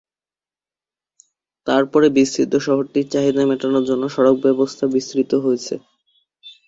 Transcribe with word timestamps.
তারপরে 1.67 2.07
বিস্তৃত 2.17 2.53
শহরটির 2.65 3.07
চাহিদা 3.09 3.43
মেটানোর 3.49 3.83
জন্য 3.89 4.03
সড়ক 4.15 4.35
ব্যবস্থা 4.45 4.83
বিস্তৃত 4.95 5.31
হয়েছে। 5.43 5.75